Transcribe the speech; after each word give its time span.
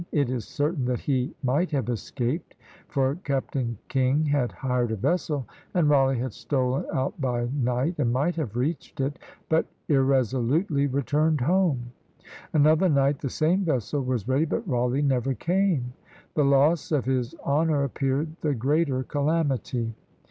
It 0.11 0.31
is 0.31 0.45
certain 0.47 0.85
that 0.85 1.01
he 1.01 1.31
might 1.43 1.69
have 1.69 1.87
escaped; 1.87 2.55
for 2.87 3.13
Captain 3.23 3.77
King 3.87 4.25
had 4.25 4.51
hired 4.51 4.89
a 4.91 4.95
vessel, 4.95 5.45
and 5.75 5.87
Rawleigh 5.87 6.17
had 6.17 6.33
stolen 6.33 6.85
out 6.91 7.21
by 7.21 7.47
night, 7.53 7.99
and 7.99 8.11
might 8.11 8.33
have 8.37 8.55
reached 8.55 8.99
it, 8.99 9.19
but 9.47 9.67
irresolutely 9.89 10.87
returned 10.87 11.41
home; 11.41 11.91
another 12.51 12.89
night, 12.89 13.19
the 13.19 13.29
same 13.29 13.63
vessel 13.63 14.01
was 14.01 14.27
ready, 14.27 14.45
but 14.45 14.67
Rawleigh 14.67 15.03
never 15.03 15.35
came! 15.35 15.93
The 16.33 16.45
loss 16.45 16.91
of 16.91 17.05
his 17.05 17.35
honour 17.45 17.83
appeared 17.83 18.35
the 18.41 18.55
greater 18.55 19.03
calamity. 19.03 19.93